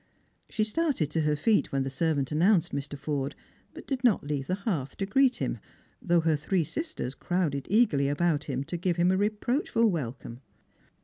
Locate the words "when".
1.71-1.83